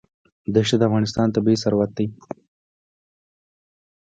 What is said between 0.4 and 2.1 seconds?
دښتې د افغانستان طبعي ثروت دی.